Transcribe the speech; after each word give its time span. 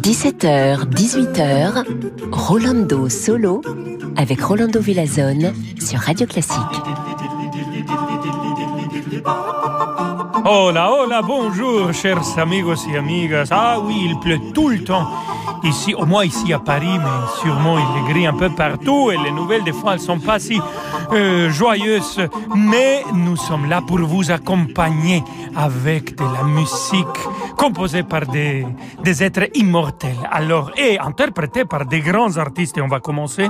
17h, 0.00 0.88
18h, 0.88 1.84
Rolando 2.32 3.10
Solo 3.10 3.60
avec 4.16 4.40
Rolando 4.40 4.80
Villazone 4.80 5.52
sur 5.78 5.98
Radio 5.98 6.26
Classique. 6.26 6.56
Hola, 10.46 10.90
hola, 10.90 11.20
bonjour, 11.20 11.92
chers 11.92 12.38
amigos 12.38 12.86
et 12.90 12.96
amigas. 12.96 13.48
Ah 13.50 13.78
oui, 13.78 14.06
il 14.08 14.18
pleut 14.20 14.40
tout 14.54 14.70
le 14.70 14.82
temps. 14.82 15.06
Ici, 15.64 15.92
au 15.92 16.06
moins 16.06 16.24
ici 16.24 16.54
à 16.54 16.58
Paris, 16.58 16.98
mais 16.98 17.40
sûrement 17.42 17.76
il 17.78 17.98
est 17.98 18.12
gris 18.14 18.26
un 18.26 18.32
peu 18.32 18.48
partout 18.48 19.10
et 19.10 19.18
les 19.18 19.32
nouvelles 19.32 19.64
des 19.64 19.72
fois 19.74 19.92
elles 19.92 20.00
sont 20.00 20.18
pas 20.18 20.38
si 20.38 20.58
euh, 21.12 21.50
joyeuses. 21.50 22.20
Mais 22.54 23.02
nous 23.14 23.36
sommes 23.36 23.68
là 23.68 23.82
pour 23.86 23.98
vous 23.98 24.30
accompagner 24.30 25.22
avec 25.56 26.16
de 26.16 26.24
la 26.24 26.44
musique 26.44 27.06
composée 27.56 28.02
par 28.02 28.26
des, 28.26 28.66
des 29.02 29.22
êtres 29.22 29.48
immortels. 29.54 30.16
Alors, 30.30 30.70
et 30.76 30.98
interprétée 30.98 31.64
par 31.64 31.86
des 31.86 32.00
grands 32.00 32.36
artistes. 32.36 32.78
Et 32.78 32.82
on 32.82 32.88
va 32.88 33.00
commencer 33.00 33.48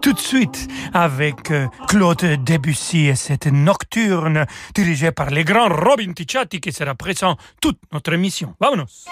tout 0.00 0.12
de 0.12 0.18
suite 0.18 0.68
avec 0.92 1.50
euh, 1.50 1.66
Claude 1.88 2.42
Debussy 2.44 3.06
et 3.06 3.16
cette 3.16 3.46
nocturne 3.46 4.46
dirigée 4.74 5.12
par 5.12 5.30
le 5.30 5.42
grand 5.42 5.68
Robin 5.68 6.12
Ticciati 6.12 6.60
qui 6.60 6.72
sera 6.72 6.94
présent 6.94 7.36
toute 7.60 7.78
notre 7.92 8.12
émission. 8.12 8.54
Vamonos! 8.60 9.06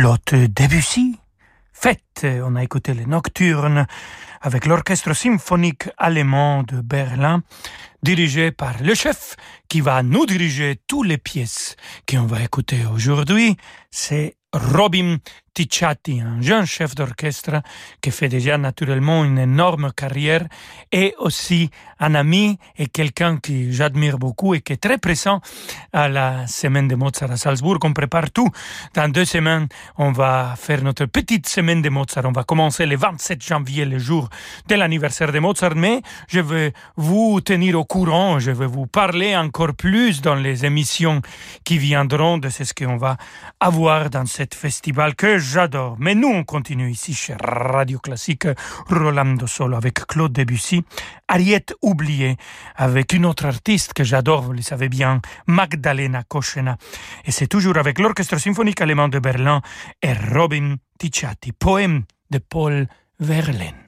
Claude 0.00 0.52
Debussy. 0.54 1.16
Fête, 1.72 2.24
on 2.24 2.54
a 2.54 2.62
écouté 2.62 2.94
les 2.94 3.04
nocturnes 3.04 3.84
avec 4.40 4.64
l'orchestre 4.64 5.12
symphonique 5.12 5.88
allemand 5.98 6.62
de 6.62 6.80
Berlin, 6.80 7.42
dirigé 8.04 8.52
par 8.52 8.80
le 8.80 8.94
chef 8.94 9.34
qui 9.68 9.80
va 9.80 10.04
nous 10.04 10.24
diriger 10.24 10.80
toutes 10.86 11.08
les 11.08 11.18
pièces 11.18 11.74
qu'on 12.08 12.26
va 12.26 12.44
écouter 12.44 12.86
aujourd'hui. 12.86 13.56
C'est 13.90 14.36
Robin 14.52 15.16
Ticciati, 15.54 16.20
un 16.20 16.40
jeune 16.40 16.66
chef 16.66 16.94
d'orchestre 16.94 17.62
qui 18.00 18.10
fait 18.10 18.28
déjà 18.28 18.58
naturellement 18.58 19.24
une 19.24 19.38
énorme 19.38 19.92
carrière 19.92 20.46
et 20.92 21.14
aussi 21.18 21.70
un 22.00 22.14
ami 22.14 22.58
et 22.76 22.86
quelqu'un 22.86 23.38
que 23.38 23.70
j'admire 23.70 24.18
beaucoup 24.18 24.54
et 24.54 24.60
qui 24.60 24.74
est 24.74 24.76
très 24.76 24.98
présent 24.98 25.40
à 25.92 26.08
la 26.08 26.46
semaine 26.46 26.88
de 26.88 26.94
Mozart 26.94 27.30
à 27.30 27.36
Salzbourg. 27.36 27.78
On 27.82 27.92
prépare 27.92 28.30
tout. 28.30 28.48
Dans 28.94 29.08
deux 29.08 29.24
semaines, 29.24 29.68
on 29.96 30.12
va 30.12 30.54
faire 30.56 30.82
notre 30.82 31.06
petite 31.06 31.48
semaine 31.48 31.82
de 31.82 31.88
Mozart. 31.88 32.24
On 32.24 32.32
va 32.32 32.44
commencer 32.44 32.86
le 32.86 32.96
27 32.96 33.42
janvier, 33.42 33.84
le 33.84 33.98
jour 33.98 34.28
de 34.68 34.74
l'anniversaire 34.74 35.32
de 35.32 35.38
Mozart, 35.38 35.74
mais 35.74 36.02
je 36.28 36.40
vais 36.40 36.72
vous 36.96 37.40
tenir 37.40 37.78
au 37.78 37.84
courant. 37.84 38.38
Je 38.38 38.50
vais 38.50 38.66
vous 38.66 38.86
parler 38.86 39.36
encore 39.36 39.74
plus 39.74 40.20
dans 40.20 40.34
les 40.34 40.64
émissions 40.64 41.20
qui 41.64 41.78
viendront 41.78 42.38
de 42.38 42.48
ce 42.48 42.72
qu'on 42.74 42.96
va 42.96 43.16
avoir 43.60 44.10
dans 44.10 44.26
ce 44.26 44.42
festival 44.54 45.14
que 45.14 45.38
j'adore. 45.48 45.96
Mais 45.98 46.14
nous, 46.14 46.28
on 46.28 46.44
continue 46.44 46.90
ici 46.90 47.14
chez 47.14 47.34
Radio 47.40 47.98
Classique, 47.98 48.46
Rolando 48.88 49.46
Solo 49.46 49.76
avec 49.76 50.06
Claude 50.06 50.32
Debussy, 50.32 50.84
Ariette 51.26 51.74
oubliée 51.82 52.36
avec 52.76 53.12
une 53.12 53.26
autre 53.26 53.46
artiste 53.46 53.94
que 53.94 54.04
j'adore, 54.04 54.42
vous 54.42 54.52
le 54.52 54.62
savez 54.62 54.88
bien, 54.88 55.20
Magdalena 55.46 56.22
Koschena. 56.22 56.76
Et 57.24 57.30
c'est 57.30 57.46
toujours 57.46 57.78
avec 57.78 57.98
l'Orchestre 57.98 58.38
symphonique 58.38 58.80
allemand 58.80 59.08
de 59.08 59.18
Berlin 59.18 59.62
et 60.02 60.12
Robin 60.34 60.76
Ticciati, 60.98 61.52
poème 61.52 62.04
de 62.30 62.38
Paul 62.38 62.86
Verlaine. 63.18 63.87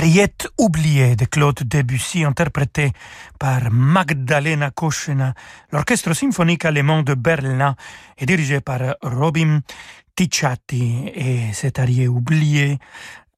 Ariette 0.00 0.48
oubliée 0.56 1.14
de 1.14 1.26
Claude 1.26 1.62
Debussy, 1.62 2.24
interprétée 2.24 2.92
par 3.38 3.70
Magdalena 3.70 4.70
Koschena. 4.70 5.34
L'orchestre 5.72 6.14
symphonique 6.14 6.64
allemand 6.64 7.02
de 7.02 7.12
Berlin 7.12 7.76
est 8.16 8.24
dirigé 8.24 8.62
par 8.62 8.80
Robin 9.02 9.60
Ticciati 10.16 11.02
et 11.14 11.52
cet 11.52 11.78
arié 11.78 12.08
oublié 12.08 12.78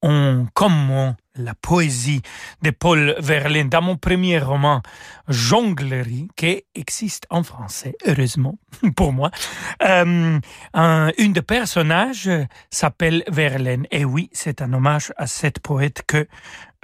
on 0.03 0.47
comment 0.55 1.17
la 1.37 1.55
poésie 1.55 2.23
de 2.63 2.71
Paul 2.71 3.15
Verlaine 3.19 3.69
dans 3.69 3.83
mon 3.83 3.97
premier 3.97 4.39
roman 4.39 4.83
Jonglerie 5.29 6.29
qui 6.37 6.65
existe 6.75 7.27
en 7.31 7.43
français 7.43 7.97
heureusement 8.07 8.59
pour 8.97 9.13
moi. 9.13 9.31
Euh, 9.83 10.39
une 11.19 11.33
des 11.33 11.43
personnages 11.43 12.31
s'appelle 12.71 13.25
Verlaine. 13.29 13.87
Et 13.91 14.05
oui 14.05 14.31
c'est 14.33 14.63
un 14.63 14.73
hommage 14.73 15.13
à 15.17 15.27
cette 15.27 15.61
poète 15.61 16.03
que 16.07 16.27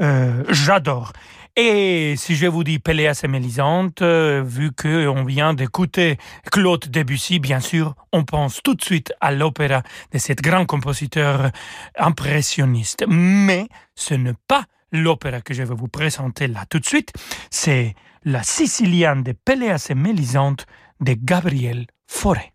euh, 0.00 0.45
j'adore 0.49 1.12
et 1.60 2.14
si 2.16 2.36
je 2.36 2.46
vous 2.46 2.62
dis 2.62 2.78
Péléas 2.78 3.22
et 3.24 3.26
Mélisande, 3.26 3.90
euh, 4.00 4.44
vu 4.46 4.70
qu'on 4.70 5.24
vient 5.24 5.54
d'écouter 5.54 6.16
Claude 6.52 6.84
Debussy, 6.88 7.40
bien 7.40 7.58
sûr, 7.58 7.96
on 8.12 8.22
pense 8.22 8.62
tout 8.62 8.76
de 8.76 8.84
suite 8.84 9.12
à 9.20 9.32
l'opéra 9.32 9.82
de 10.12 10.18
cet 10.18 10.40
grand 10.40 10.66
compositeur 10.66 11.50
impressionniste. 11.98 13.04
Mais 13.08 13.66
ce 13.96 14.14
n'est 14.14 14.36
pas 14.46 14.66
l'opéra 14.92 15.40
que 15.40 15.52
je 15.52 15.64
vais 15.64 15.74
vous 15.74 15.88
présenter 15.88 16.46
là 16.46 16.64
tout 16.70 16.78
de 16.78 16.86
suite, 16.86 17.12
c'est 17.50 17.96
La 18.22 18.44
Sicilienne 18.44 19.24
de 19.24 19.32
Péléas 19.32 19.88
et 19.90 19.96
Mélisande 19.96 20.62
de 21.00 21.16
Gabriel 21.18 21.88
Fauré. 22.06 22.52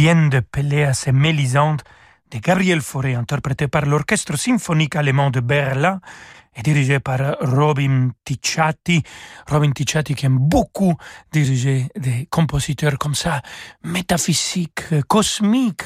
De 0.00 0.40
Péléas 0.40 1.04
et 1.08 1.12
Mélisande 1.12 1.82
de 2.30 2.38
Gabriel 2.38 2.80
Fauré, 2.80 3.14
interprété 3.14 3.68
par 3.68 3.84
l'Orchestre 3.84 4.38
symphonique 4.38 4.96
allemand 4.96 5.30
de 5.30 5.40
Berlin 5.40 6.00
est 6.54 6.62
dirigé 6.62 7.00
par 7.00 7.36
Robin 7.40 8.10
Ticciati. 8.24 9.02
Robin 9.48 9.72
Ticciati 9.72 10.14
qui 10.14 10.26
aime 10.26 10.38
beaucoup 10.38 10.94
diriger 11.32 11.86
des 11.96 12.26
compositeurs 12.30 12.98
comme 12.98 13.14
ça, 13.14 13.40
métaphysiques, 13.84 15.00
cosmiques, 15.08 15.82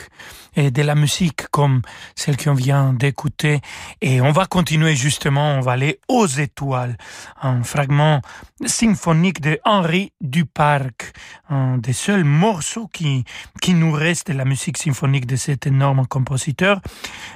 et 0.56 0.70
de 0.70 0.82
la 0.82 0.94
musique 0.94 1.48
comme 1.50 1.82
celle 2.14 2.36
qu'on 2.36 2.54
vient 2.54 2.92
d'écouter. 2.92 3.60
Et 4.00 4.20
on 4.20 4.32
va 4.32 4.46
continuer 4.46 4.94
justement, 4.94 5.54
on 5.54 5.60
va 5.60 5.72
aller 5.72 6.00
aux 6.08 6.26
étoiles. 6.26 6.96
Un 7.42 7.62
fragment 7.62 8.20
symphonique 8.64 9.40
de 9.40 9.58
Henri 9.64 10.12
Duparc, 10.20 11.12
un 11.48 11.78
des 11.78 11.92
seuls 11.92 12.24
morceaux 12.24 12.88
qui, 12.92 13.24
qui 13.60 13.74
nous 13.74 13.92
reste 13.92 14.28
de 14.28 14.36
la 14.36 14.44
musique 14.44 14.78
symphonique 14.78 15.26
de 15.26 15.36
cet 15.36 15.66
énorme 15.66 16.06
compositeur. 16.06 16.80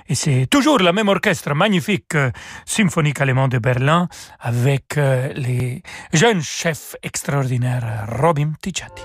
Et 0.08 0.14
c'est 0.14 0.46
toujours 0.46 0.78
la 0.78 0.92
même 0.92 1.08
orchestre 1.08 1.54
magnifique 1.54 2.16
symphonique 2.64 3.20
de 3.28 3.58
Berlin 3.58 4.08
avec 4.40 4.96
euh, 4.96 5.32
les 5.34 5.82
jeunes 6.14 6.40
chefs 6.40 6.96
extraordinaires 7.02 8.06
Robin 8.08 8.52
Ticciati. 8.62 9.04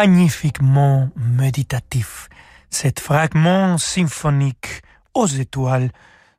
Magnifiquement 0.00 1.10
méditatif, 1.14 2.30
cet 2.70 3.00
fragment 3.00 3.76
symphonique 3.76 4.80
aux 5.12 5.26
étoiles 5.26 5.90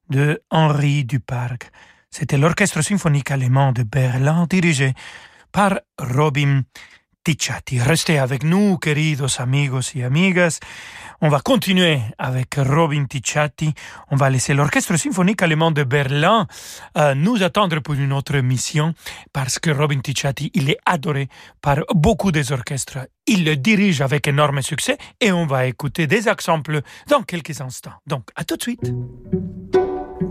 de 0.09 0.41
Henri 0.49 1.05
Duparc. 1.05 1.69
C'était 2.09 2.39
l'orchestre 2.39 2.81
symphonique 2.81 3.29
allemand 3.29 3.71
de 3.71 3.83
Berlin 3.83 4.47
dirigé 4.49 4.95
par 5.51 5.79
Robin 5.99 6.63
Ticciati. 7.23 7.79
Restez 7.79 8.17
avec 8.17 8.43
nous, 8.43 8.77
queridos 8.77 9.39
amigos 9.39 9.93
y 9.95 10.03
amigas. 10.03 10.59
On 11.21 11.29
va 11.29 11.39
continuer 11.39 11.99
avec 12.17 12.55
Robin 12.55 13.05
Ticciati. 13.05 13.73
On 14.09 14.15
va 14.15 14.29
laisser 14.29 14.53
l'Orchestre 14.53 14.97
symphonique 14.97 15.41
allemand 15.41 15.71
de 15.71 15.83
Berlin 15.83 16.47
euh, 16.97 17.13
nous 17.13 17.43
attendre 17.43 17.79
pour 17.79 17.93
une 17.93 18.13
autre 18.13 18.37
mission 18.39 18.93
parce 19.31 19.59
que 19.59 19.69
Robin 19.69 19.99
Ticciati, 19.99 20.51
il 20.53 20.69
est 20.69 20.79
adoré 20.85 21.27
par 21.61 21.77
beaucoup 21.93 22.31
des 22.31 22.51
orchestres. 22.51 23.07
Il 23.27 23.45
le 23.45 23.55
dirige 23.55 24.01
avec 24.01 24.27
énorme 24.27 24.61
succès 24.61 24.97
et 25.19 25.31
on 25.31 25.45
va 25.45 25.67
écouter 25.67 26.07
des 26.07 26.27
exemples 26.27 26.81
dans 27.07 27.21
quelques 27.21 27.61
instants. 27.61 27.93
Donc, 28.07 28.29
à 28.35 28.43
tout 28.43 28.57
de 28.57 28.63
suite. 28.63 28.91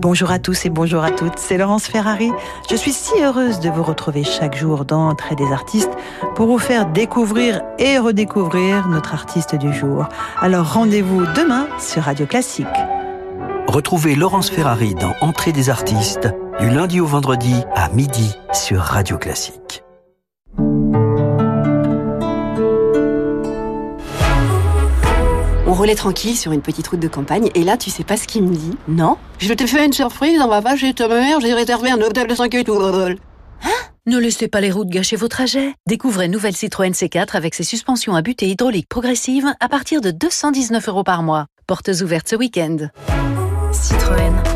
Bonjour 0.01 0.31
à 0.31 0.39
tous 0.39 0.65
et 0.65 0.71
bonjour 0.71 1.05
à 1.05 1.11
toutes, 1.11 1.39
c'est 1.39 1.59
Laurence 1.59 1.87
Ferrari. 1.87 2.31
Je 2.71 2.75
suis 2.75 2.95
si 2.95 3.13
heureuse 3.23 3.61
de 3.61 3.69
vous 3.69 3.83
retrouver 3.83 4.25
chaque 4.25 4.57
jour 4.57 4.87
dans 4.87 5.11
Entrée 5.11 5.35
des 5.35 5.53
artistes 5.53 5.93
pour 6.35 6.47
vous 6.47 6.59
faire 6.59 6.87
découvrir 6.87 7.61
et 7.79 7.99
redécouvrir 7.99 8.89
notre 8.89 9.13
artiste 9.13 9.57
du 9.57 9.75
jour. 9.75 10.09
Alors 10.41 10.73
rendez-vous 10.73 11.27
demain 11.37 11.69
sur 11.79 12.05
Radio 12.05 12.25
Classique. 12.25 12.67
Retrouvez 13.67 14.15
Laurence 14.15 14.49
Ferrari 14.49 14.95
dans 14.95 15.13
Entrée 15.21 15.53
des 15.53 15.69
artistes 15.69 16.31
du 16.61 16.71
lundi 16.71 16.99
au 16.99 17.07
vendredi 17.07 17.57
à 17.75 17.91
midi 17.91 18.35
sur 18.55 18.81
Radio 18.81 19.19
Classique. 19.19 19.85
On 25.71 25.75
roulait 25.75 25.95
tranquille 25.95 26.37
sur 26.37 26.51
une 26.51 26.63
petite 26.63 26.89
route 26.89 26.99
de 26.99 27.07
campagne 27.07 27.49
et 27.55 27.63
là, 27.63 27.77
tu 27.77 27.91
sais 27.91 28.03
pas 28.03 28.17
ce 28.17 28.27
qu'il 28.27 28.43
me 28.43 28.53
dit 28.53 28.77
Non 28.89 29.17
Je 29.39 29.55
t'ai 29.55 29.69
fait 29.69 29.87
une 29.87 29.93
surprise, 29.93 30.41
on 30.41 30.49
va 30.49 30.61
pas 30.61 30.75
chez 30.75 30.93
ta 30.93 31.07
mère, 31.07 31.39
j'ai 31.39 31.55
réservé 31.55 31.93
un 31.93 32.01
hôtel 32.01 32.27
de 32.27 32.35
5 32.35 32.53
étoiles. 32.57 33.19
Hein? 33.63 33.69
Ne 34.05 34.19
laissez 34.19 34.49
pas 34.49 34.61
les 34.61 34.73
routes 34.73 34.89
gâcher 34.89 35.15
vos 35.15 35.29
trajets. 35.29 35.73
Découvrez 35.87 36.27
nouvelle 36.27 36.57
Citroën 36.57 36.91
C4 36.91 37.37
avec 37.37 37.55
ses 37.55 37.63
suspensions 37.63 38.17
à 38.17 38.21
butée 38.23 38.49
hydraulique 38.49 38.89
progressive 38.89 39.47
à 39.61 39.69
partir 39.69 40.01
de 40.01 40.11
219 40.11 40.89
euros 40.89 41.05
par 41.05 41.23
mois. 41.23 41.47
Portes 41.69 41.91
ouvertes 42.03 42.31
ce 42.31 42.35
week-end. 42.35 42.89
Citroën. 43.71 44.50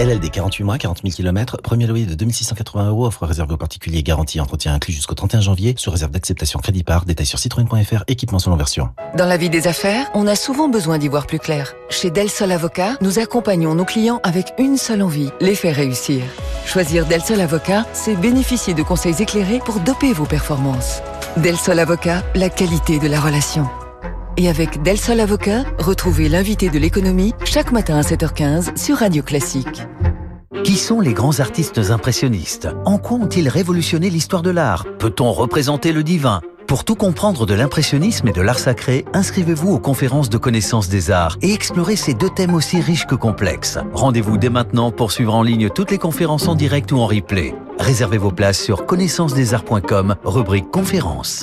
LLD 0.00 0.30
48 0.30 0.64
mois, 0.64 0.78
40 0.78 1.02
000 1.02 1.14
km, 1.14 1.58
premier 1.62 1.86
loyer 1.86 2.06
de 2.06 2.14
2680 2.14 2.88
euros, 2.88 3.04
offre 3.04 3.26
réservée 3.26 3.52
aux 3.52 3.58
particuliers, 3.58 4.02
garantie 4.02 4.40
entretien 4.40 4.72
inclus 4.72 4.94
jusqu'au 4.94 5.14
31 5.14 5.42
janvier, 5.42 5.74
sous 5.76 5.90
réserve 5.90 6.10
d'acceptation 6.10 6.58
crédit 6.58 6.84
par, 6.84 7.04
détail 7.04 7.26
sur 7.26 7.38
citroën.fr, 7.38 8.04
équipement 8.08 8.38
selon 8.38 8.56
version. 8.56 8.88
Dans 9.14 9.26
la 9.26 9.36
vie 9.36 9.50
des 9.50 9.66
affaires, 9.66 10.10
on 10.14 10.26
a 10.26 10.36
souvent 10.36 10.70
besoin 10.70 10.96
d'y 10.96 11.08
voir 11.08 11.26
plus 11.26 11.38
clair. 11.38 11.74
Chez 11.90 12.10
Del 12.10 12.30
Sol 12.30 12.50
Avocat, 12.50 12.96
nous 13.02 13.18
accompagnons 13.18 13.74
nos 13.74 13.84
clients 13.84 14.20
avec 14.22 14.54
une 14.56 14.78
seule 14.78 15.02
envie, 15.02 15.28
les 15.38 15.54
faire 15.54 15.76
réussir. 15.76 16.22
Choisir 16.64 17.04
Del 17.04 17.20
Sol 17.20 17.40
Avocat, 17.42 17.84
c'est 17.92 18.16
bénéficier 18.16 18.72
de 18.72 18.82
conseils 18.82 19.20
éclairés 19.20 19.58
pour 19.58 19.80
doper 19.80 20.14
vos 20.14 20.24
performances. 20.24 21.02
Del 21.36 21.56
Sol 21.56 21.78
Avocat, 21.78 22.22
la 22.34 22.48
qualité 22.48 22.98
de 23.00 23.06
la 23.06 23.20
relation. 23.20 23.68
Et 24.40 24.48
avec 24.48 24.82
Del 24.82 24.96
Sol 24.96 25.20
Avocat, 25.20 25.64
retrouvez 25.78 26.30
l'invité 26.30 26.70
de 26.70 26.78
l'économie 26.78 27.34
chaque 27.44 27.72
matin 27.72 27.98
à 27.98 28.00
7h15 28.00 28.74
sur 28.74 28.96
Radio 28.96 29.22
Classique. 29.22 29.82
Qui 30.64 30.76
sont 30.76 30.98
les 31.00 31.12
grands 31.12 31.40
artistes 31.40 31.76
impressionnistes? 31.90 32.66
En 32.86 32.96
quoi 32.96 33.18
ont-ils 33.18 33.50
révolutionné 33.50 34.08
l'histoire 34.08 34.40
de 34.40 34.48
l'art? 34.48 34.86
Peut-on 34.98 35.30
représenter 35.30 35.92
le 35.92 36.02
divin? 36.02 36.40
Pour 36.66 36.84
tout 36.84 36.94
comprendre 36.94 37.44
de 37.44 37.52
l'impressionnisme 37.52 38.28
et 38.28 38.32
de 38.32 38.40
l'art 38.40 38.58
sacré, 38.58 39.04
inscrivez-vous 39.12 39.74
aux 39.74 39.78
conférences 39.78 40.30
de 40.30 40.38
connaissance 40.38 40.88
des 40.88 41.10
arts 41.10 41.36
et 41.42 41.52
explorez 41.52 41.96
ces 41.96 42.14
deux 42.14 42.30
thèmes 42.30 42.54
aussi 42.54 42.80
riches 42.80 43.06
que 43.06 43.16
complexes. 43.16 43.76
Rendez-vous 43.92 44.38
dès 44.38 44.48
maintenant 44.48 44.90
pour 44.90 45.12
suivre 45.12 45.34
en 45.34 45.42
ligne 45.42 45.68
toutes 45.68 45.90
les 45.90 45.98
conférences 45.98 46.48
en 46.48 46.54
direct 46.54 46.92
ou 46.92 46.96
en 46.96 47.06
replay. 47.06 47.54
Réservez 47.78 48.16
vos 48.16 48.32
places 48.32 48.58
sur 48.58 48.86
connaissancesdesarts.com, 48.86 50.16
rubrique 50.24 50.70
conférences. 50.70 51.42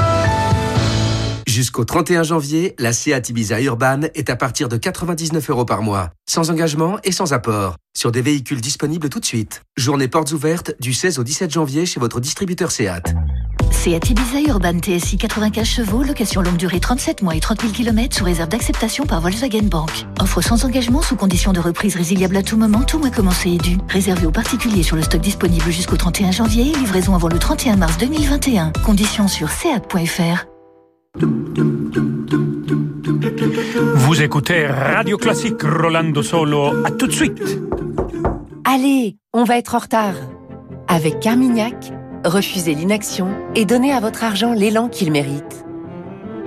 Jusqu'au 1.51 1.83
31 1.83 2.23
janvier, 2.23 2.75
la 2.79 2.93
Seat 2.93 3.27
Ibiza 3.27 3.59
Urban 3.59 4.03
est 4.15 4.29
à 4.29 4.37
partir 4.37 4.69
de 4.69 4.77
99 4.77 5.49
euros 5.49 5.65
par 5.65 5.81
mois, 5.81 6.11
sans 6.25 6.49
engagement 6.49 6.97
et 7.03 7.11
sans 7.11 7.33
apport, 7.33 7.75
sur 7.93 8.13
des 8.13 8.21
véhicules 8.21 8.61
disponibles 8.61 9.09
tout 9.09 9.19
de 9.19 9.25
suite. 9.25 9.61
Journée 9.75 10.07
portes 10.07 10.31
ouvertes 10.31 10.71
du 10.79 10.93
16 10.93 11.19
au 11.19 11.25
17 11.25 11.51
janvier 11.51 11.85
chez 11.85 11.99
votre 11.99 12.21
distributeur 12.21 12.71
Seat. 12.71 13.13
Seat 13.69 14.09
Ibiza 14.11 14.39
Urban 14.47 14.79
TSI 14.79 15.17
95 15.17 15.67
chevaux, 15.67 16.03
location 16.03 16.41
longue 16.41 16.55
durée 16.55 16.79
37 16.79 17.21
mois 17.21 17.35
et 17.35 17.41
30 17.41 17.63
000 17.63 17.73
km 17.73 18.15
sous 18.15 18.23
réserve 18.23 18.47
d'acceptation 18.47 19.05
par 19.05 19.19
Volkswagen 19.19 19.63
Bank. 19.63 19.91
Offre 20.21 20.39
sans 20.39 20.63
engagement 20.63 21.01
sous 21.01 21.17
condition 21.17 21.51
de 21.51 21.59
reprise 21.59 21.97
résiliable 21.97 22.37
à 22.37 22.43
tout 22.43 22.55
moment, 22.55 22.83
tout 22.83 22.97
mois 22.97 23.11
commencé 23.11 23.49
et 23.49 23.57
dû. 23.57 23.77
Réservé 23.89 24.25
aux 24.25 24.31
particuliers 24.31 24.83
sur 24.83 24.95
le 24.95 25.01
stock 25.01 25.19
disponible 25.19 25.69
jusqu'au 25.69 25.97
31 25.97 26.31
janvier, 26.31 26.63
livraison 26.63 27.13
avant 27.13 27.27
le 27.27 27.39
31 27.39 27.75
mars 27.75 27.97
2021. 27.97 28.71
Conditions 28.85 29.27
sur 29.27 29.49
seat.fr. 29.49 30.50
Vous 33.95 34.21
écoutez 34.21 34.65
Radio 34.65 35.17
Classique 35.17 35.61
Rolando 35.61 36.23
Solo. 36.23 36.85
À 36.85 36.91
tout 36.91 37.07
de 37.07 37.11
suite. 37.11 37.41
Allez, 38.63 39.17
on 39.33 39.43
va 39.43 39.57
être 39.57 39.75
en 39.75 39.79
retard. 39.79 40.13
Avec 40.87 41.19
Carmignac, 41.19 41.91
refusez 42.25 42.73
l'inaction 42.75 43.27
et 43.55 43.65
donnez 43.65 43.91
à 43.91 43.99
votre 43.99 44.23
argent 44.23 44.53
l'élan 44.53 44.87
qu'il 44.87 45.11
mérite. 45.11 45.65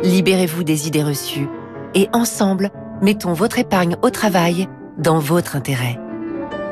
Libérez-vous 0.03 0.65
des 0.65 0.87
idées 0.87 1.05
reçues 1.05 1.49
et 1.95 2.09
ensemble, 2.13 2.71
mettons 3.03 3.35
votre 3.35 3.59
épargne 3.59 3.97
au 4.03 4.11
travail 4.11 4.69
dans 4.97 5.19
votre 5.19 5.57
intérêt. 5.57 6.01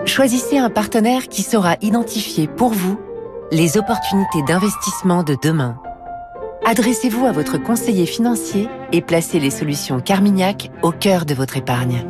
Choisissez 0.06 0.58
un 0.58 0.70
partenaire 0.70 1.28
qui 1.28 1.42
saura 1.42 1.76
identifier 1.82 2.48
pour 2.48 2.70
vous 2.70 2.98
les 3.50 3.76
opportunités 3.76 4.42
d'investissement 4.46 5.22
de 5.22 5.36
demain. 5.42 5.76
Adressez-vous 6.64 7.26
à 7.26 7.32
votre 7.32 7.58
conseiller 7.58 8.06
financier 8.06 8.68
et 8.92 9.02
placez 9.02 9.40
les 9.40 9.50
solutions 9.50 10.00
Carmignac 10.00 10.70
au 10.82 10.92
cœur 10.92 11.24
de 11.26 11.34
votre 11.34 11.56
épargne. 11.56 12.04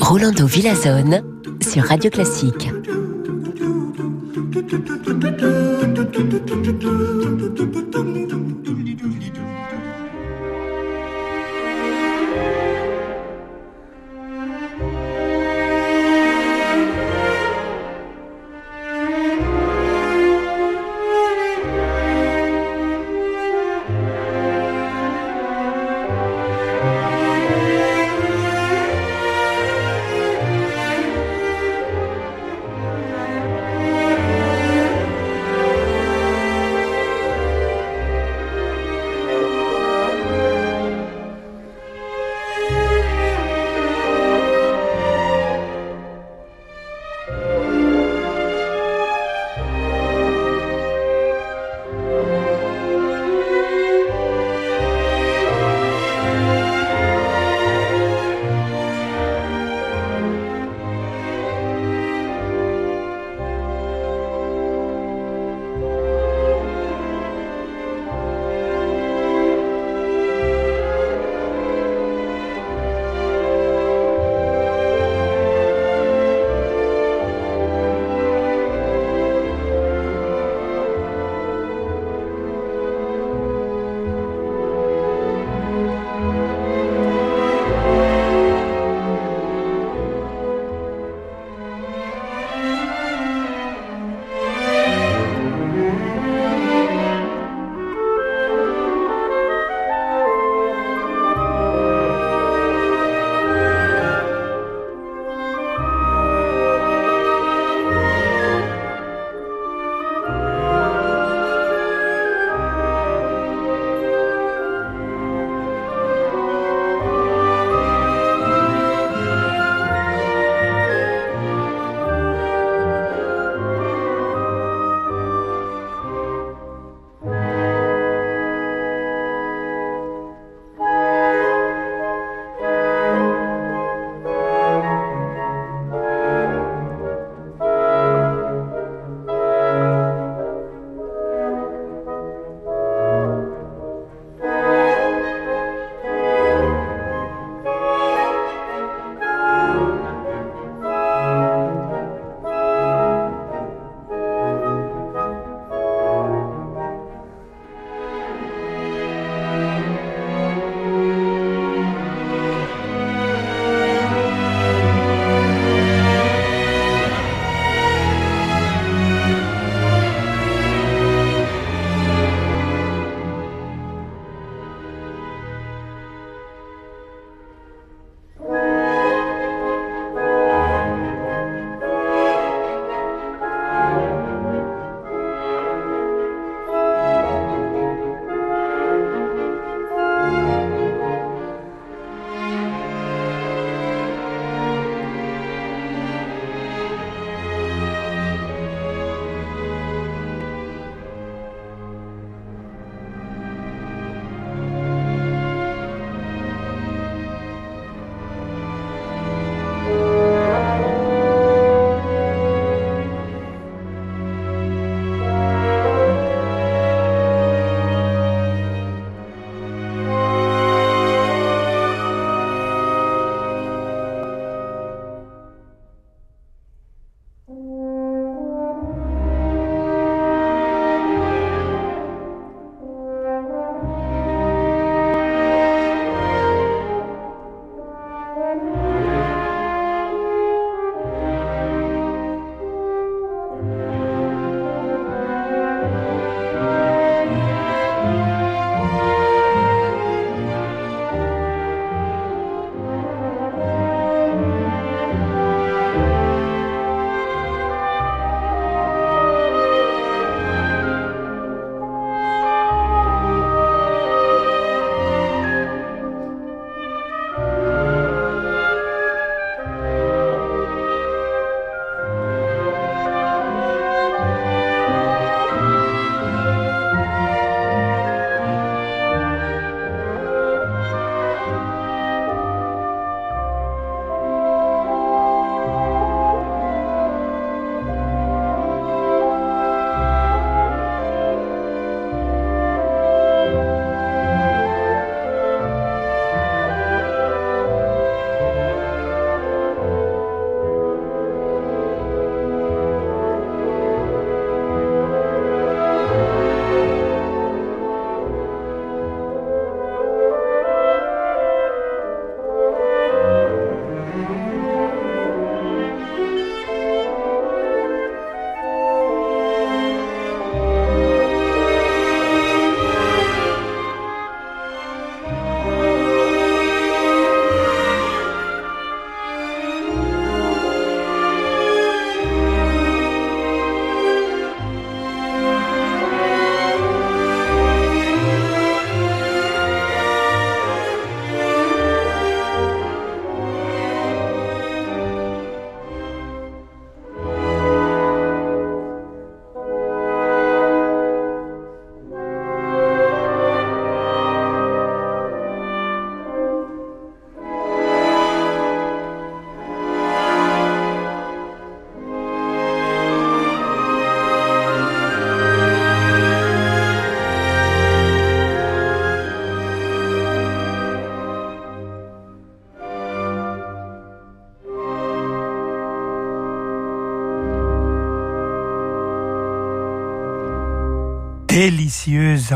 Rolando 0.00 0.46
Villazone 0.46 1.22
sur 1.60 1.82
Radio 1.84 2.10
Classique. 2.10 2.70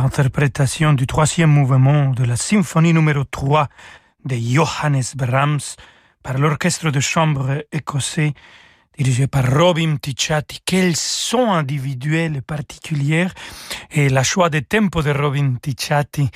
Interprétation 0.04 0.92
du 0.92 1.06
troisième 1.06 1.50
mouvement 1.50 2.10
de 2.10 2.24
la 2.24 2.36
symphonie 2.36 2.92
numéro 2.92 3.24
3 3.24 3.68
de 4.24 4.36
Johannes 4.36 5.02
Brahms 5.14 5.76
par 6.22 6.38
l'orchestre 6.38 6.90
de 6.90 7.00
chambre 7.00 7.64
écossais 7.72 8.34
dirigé 8.96 9.26
par 9.26 9.52
Robin 9.52 9.96
Ticciati. 9.96 10.60
Quel 10.64 10.96
son 10.96 11.50
individuel 11.50 12.42
particulier 12.42 13.26
et 13.90 14.08
la 14.08 14.22
choix 14.22 14.50
de 14.50 14.60
tempo 14.60 15.02
de 15.02 15.10
Robin 15.10 15.54
Ticciati 15.60 16.30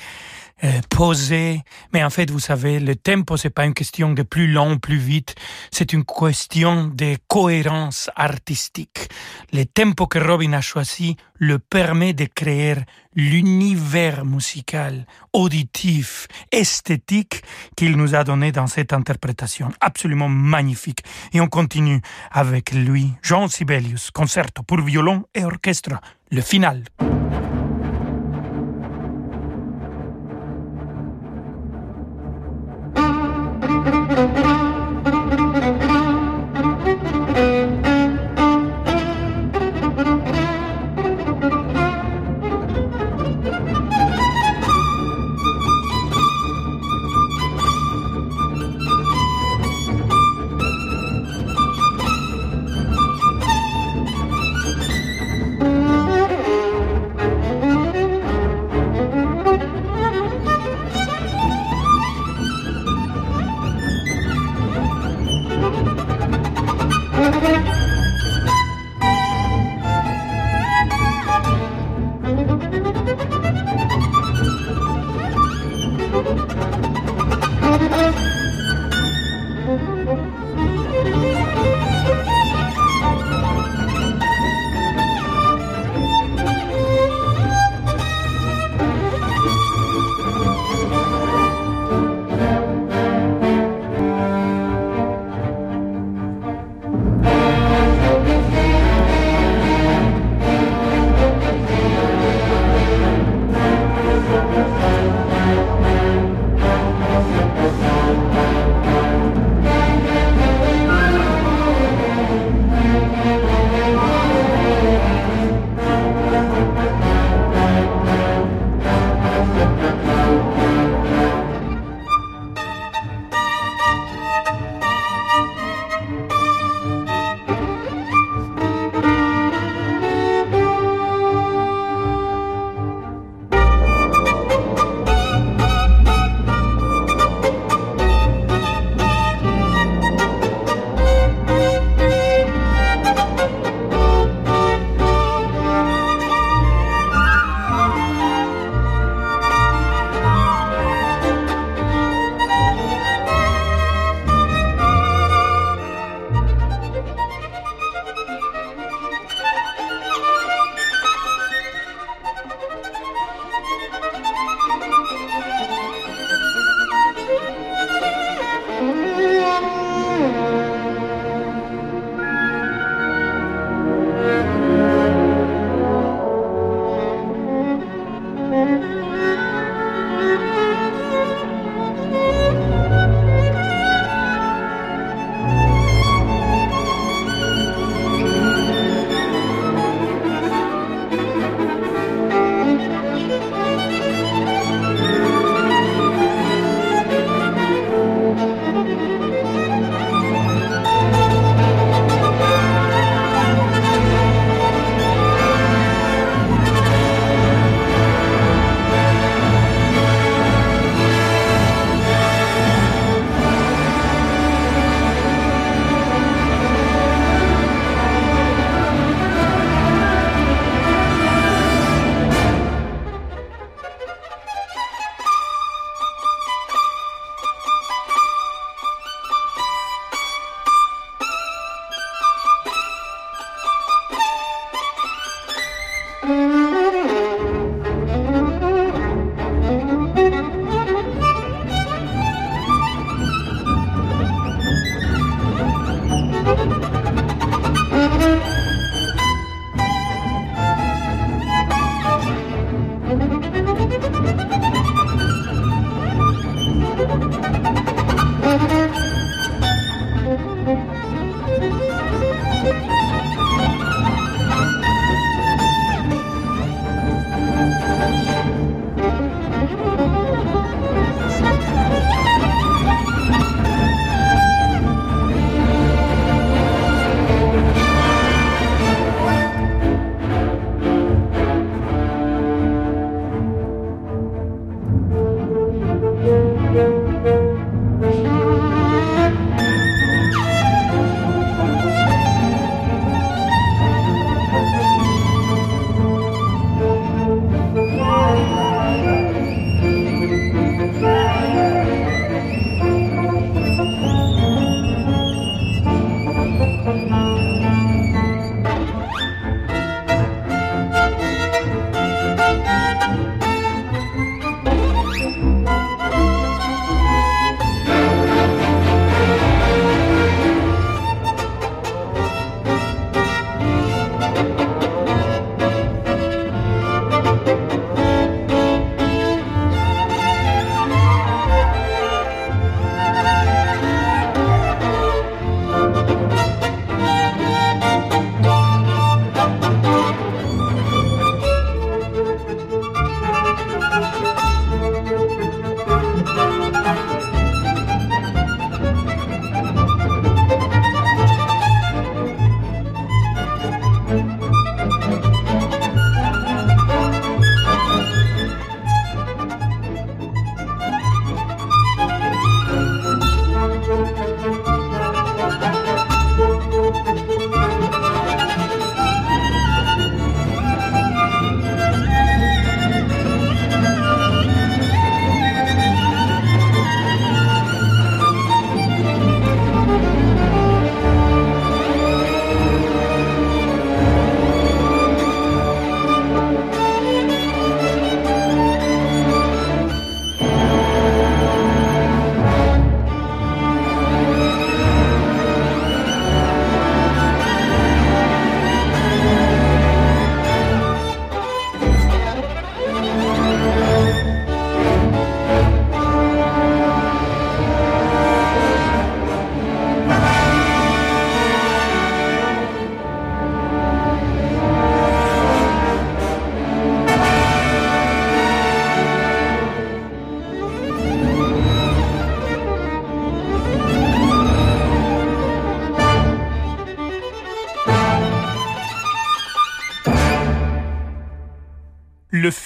euh, 0.63 0.81
posé. 0.89 1.61
Mais 1.93 2.03
en 2.03 2.09
fait, 2.09 2.29
vous 2.29 2.39
savez, 2.39 2.79
le 2.79 2.95
tempo, 2.95 3.37
c'est 3.37 3.49
pas 3.49 3.65
une 3.65 3.73
question 3.73 4.13
de 4.13 4.23
plus 4.23 4.47
long, 4.47 4.77
plus 4.77 4.97
vite. 4.97 5.35
C'est 5.71 5.93
une 5.93 6.05
question 6.05 6.87
de 6.87 7.17
cohérence 7.27 8.09
artistique. 8.15 9.09
Le 9.53 9.65
tempo 9.65 10.07
que 10.07 10.19
Robin 10.19 10.53
a 10.53 10.61
choisi 10.61 11.17
le 11.35 11.57
permet 11.57 12.13
de 12.13 12.25
créer 12.25 12.75
l'univers 13.15 14.23
musical, 14.23 15.05
auditif, 15.33 16.27
esthétique 16.51 17.41
qu'il 17.75 17.97
nous 17.97 18.13
a 18.13 18.23
donné 18.23 18.51
dans 18.51 18.67
cette 18.67 18.93
interprétation. 18.93 19.69
Absolument 19.81 20.29
magnifique. 20.29 21.03
Et 21.33 21.41
on 21.41 21.47
continue 21.47 22.01
avec 22.31 22.71
lui, 22.71 23.13
Jean 23.23 23.47
Sibelius, 23.47 24.11
concerto 24.11 24.63
pour 24.63 24.81
violon 24.81 25.23
et 25.33 25.43
orchestre, 25.43 25.99
le 26.29 26.41
final. 26.41 26.83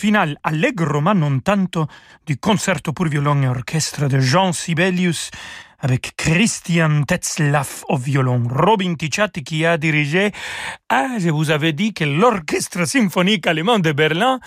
Le 0.05 0.11
final 0.11 0.37
allegro 0.41 1.01
ma 1.01 1.13
non 1.13 1.41
tanto 1.41 1.87
du 2.23 2.37
concerto 2.37 2.93
pour 2.93 3.07
violon 3.07 3.41
et 3.41 3.47
orchestre 3.47 4.07
de 4.07 4.19
Jean 4.19 4.53
Sibelius 4.53 5.31
avec 5.79 6.15
Christian 6.17 7.03
Tetzlaff 7.03 7.83
au 7.89 7.97
violon, 7.97 8.43
Robin 8.49 8.95
Ticciati 8.95 9.43
qui 9.43 9.65
a 9.65 9.77
dirigé. 9.77 10.31
Ah, 10.89 11.17
je 11.19 11.29
vous 11.29 11.51
avais 11.51 11.73
dit 11.73 11.93
que 11.93 12.03
l'orchestre 12.03 12.85
symphonique 12.85 13.47
allemand 13.47 13.79
de 13.79 13.91
Berlin 13.91 14.39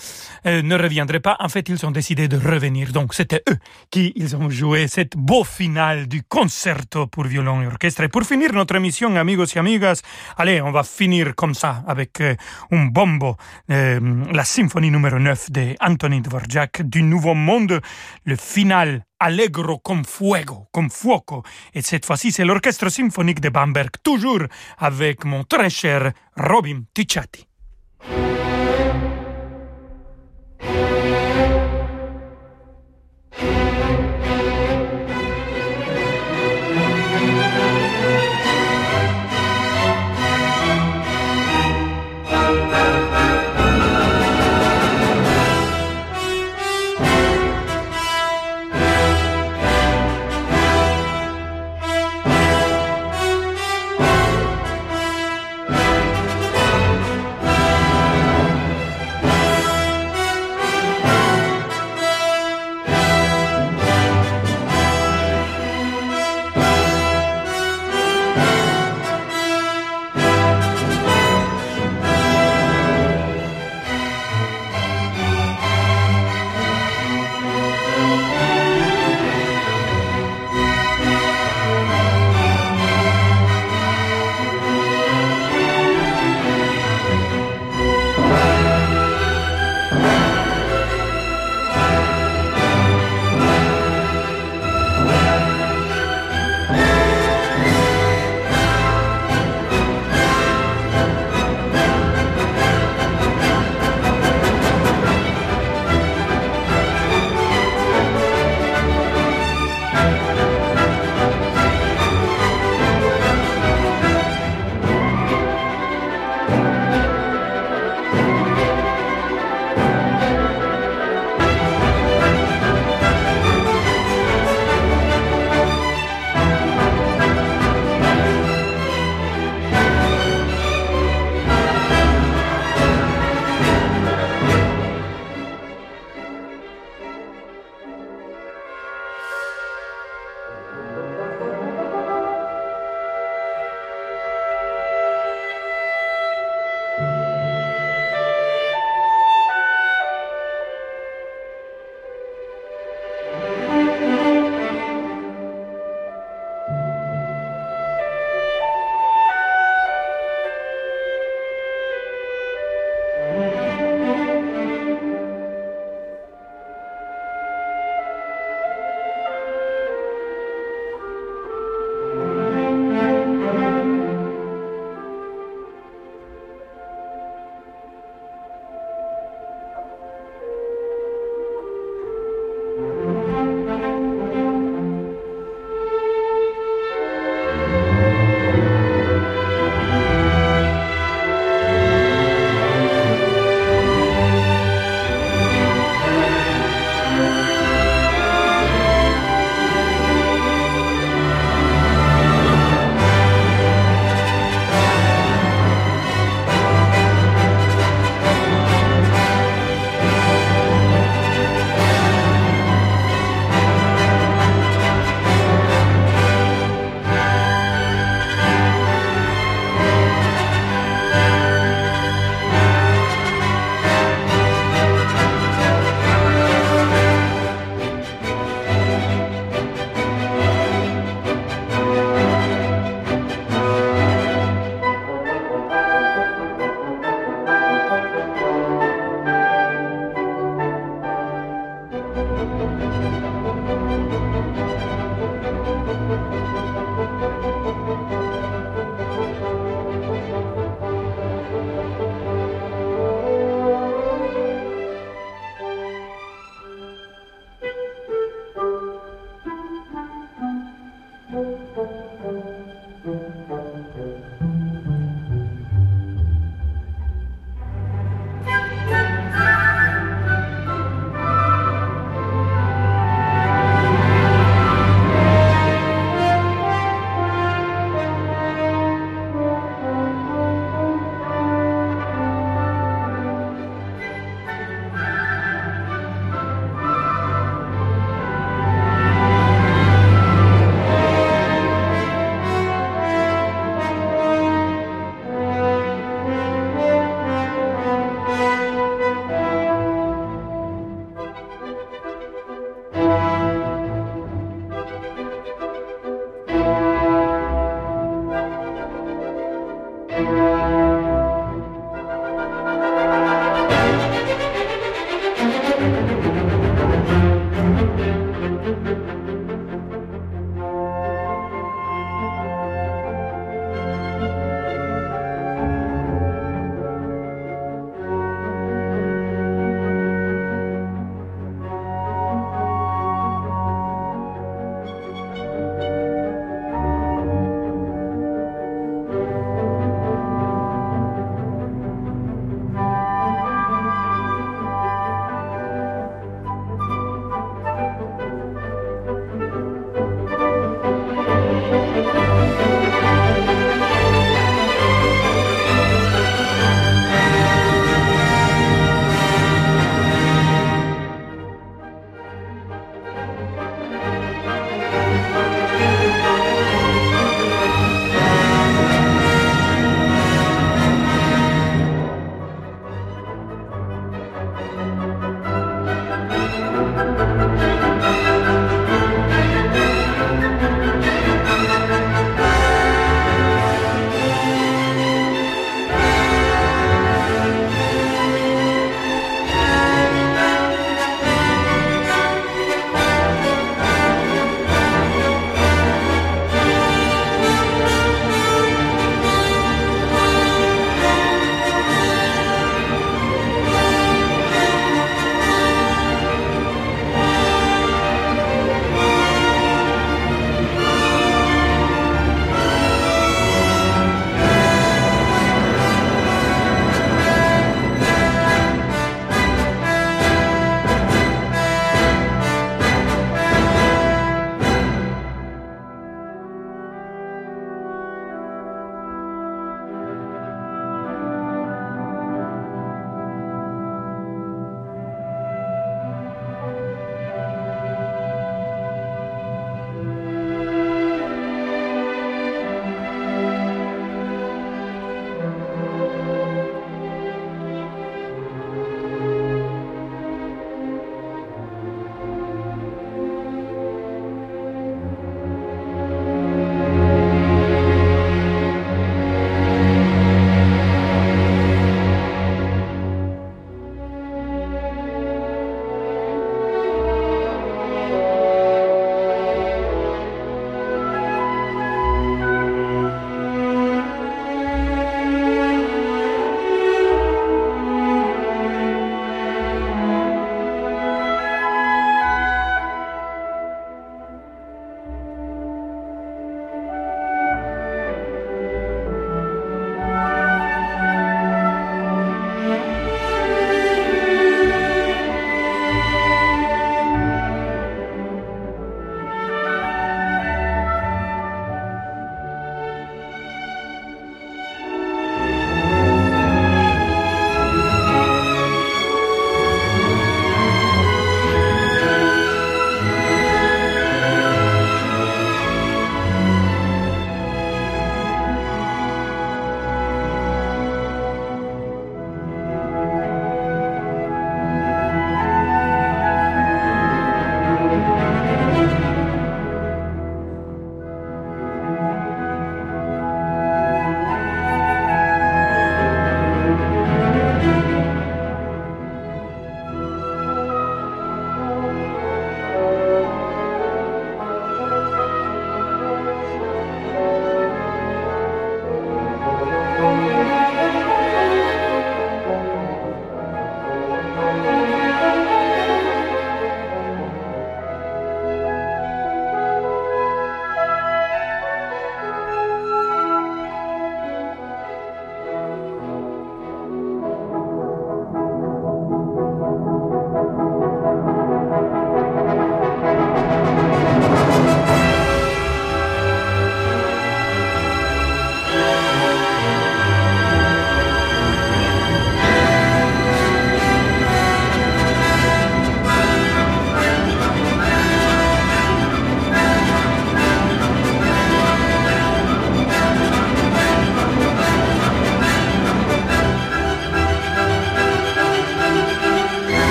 euh, 0.47 0.63
ne 0.63 0.77
reviendrait 0.77 1.21
pas. 1.21 1.37
En 1.41 1.49
fait, 1.49 1.69
ils 1.69 1.85
ont 1.85 1.91
décidé 1.91 2.29
de 2.29 2.37
revenir. 2.37 2.93
Donc, 2.93 3.15
c'était 3.15 3.43
eux 3.49 3.59
qui 3.91 4.13
ils 4.17 4.37
ont 4.37 4.51
joué 4.51 4.89
cette 4.89 5.17
beau 5.17 5.45
finale 5.45 6.09
du 6.09 6.23
concerto 6.23 7.07
pour 7.07 7.25
violon 7.25 7.63
et 7.63 7.67
orchestre. 7.67 8.03
Et 8.03 8.09
pour 8.09 8.23
finir 8.23 8.53
notre 8.53 8.77
émission, 8.77 9.15
amigos 9.17 9.47
et 9.55 9.59
amigas, 9.59 10.01
allez, 10.37 10.61
on 10.61 10.71
va 10.71 10.83
finir 10.83 11.35
comme 11.35 11.55
ça 11.55 11.83
avec 11.87 12.21
euh, 12.21 12.35
un 12.71 12.87
bombo, 12.87 13.37
euh, 13.71 14.01
la 14.33 14.45
symphonie 14.45 14.91
numéro 14.91 15.19
9 15.19 15.51
de 15.51 15.75
Anthony 15.81 16.21
Dvorak 16.21 16.83
du 16.83 17.03
Nouveau 17.03 17.35
Monde, 17.35 17.81
le 18.25 18.37
final 18.37 19.05
allegro 19.19 19.79
con 19.79 20.05
fuego, 20.05 20.69
con 20.71 20.91
fuoco. 20.91 21.45
Et 21.75 21.83
cette 21.83 22.07
fois-ci, 22.07 22.33
c'est 22.33 22.45
l'orchestre 22.45 22.89
symphonique 22.89 23.41
de 23.41 23.49
Bamberg, 23.51 23.91
toujours 24.03 24.45
avec 24.79 25.25
mon 25.25 25.45
très 25.45 25.71
cher 25.71 26.13
Robin 26.37 26.83
Ticciati. 26.95 27.47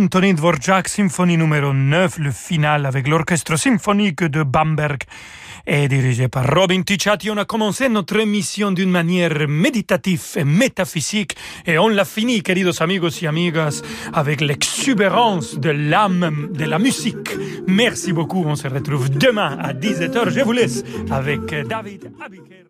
Anthony 0.00 0.32
Dvorak, 0.32 0.86
symphonie 0.86 1.36
numéro 1.36 1.72
9, 1.72 2.18
le 2.18 2.30
final 2.30 2.86
avec 2.86 3.08
l'orchestre 3.08 3.56
symphonique 3.56 4.22
de 4.22 4.44
Bamberg 4.44 5.02
et 5.66 5.88
dirigé 5.88 6.28
par 6.28 6.46
Robin 6.54 6.82
Ticciati. 6.82 7.30
On 7.30 7.36
a 7.36 7.44
commencé 7.44 7.88
notre 7.88 8.20
émission 8.20 8.70
d'une 8.70 8.90
manière 8.90 9.48
méditative 9.48 10.22
et 10.36 10.44
métaphysique 10.44 11.34
et 11.66 11.78
on 11.78 11.88
l'a 11.88 12.04
fini, 12.04 12.44
queridos 12.44 12.80
amigos 12.80 13.20
y 13.22 13.26
amigas, 13.26 13.82
avec 14.12 14.40
l'exubérance 14.40 15.58
de 15.58 15.70
l'âme 15.70 16.50
de 16.52 16.64
la 16.64 16.78
musique. 16.78 17.30
Merci 17.66 18.12
beaucoup, 18.12 18.44
on 18.46 18.54
se 18.54 18.68
retrouve 18.68 19.10
demain 19.10 19.58
à 19.60 19.72
17h. 19.72 20.30
Je 20.30 20.44
vous 20.44 20.52
laisse 20.52 20.84
avec 21.10 21.40
David 21.66 22.12
Abiker. 22.24 22.67